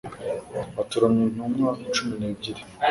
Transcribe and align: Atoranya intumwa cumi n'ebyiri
Atoranya 0.81 1.21
intumwa 1.27 1.69
cumi 1.93 2.13
n'ebyiri 2.19 2.61